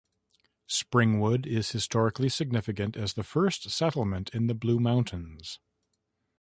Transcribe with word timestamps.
Springwood 0.67 1.45
is 1.45 1.73
historically 1.73 2.27
significant 2.27 2.97
as 2.97 3.13
the 3.13 3.21
first 3.21 3.69
settlement 3.69 4.31
in 4.33 4.47
the 4.47 4.55
Blue 4.55 4.79
Mountains. 4.79 5.59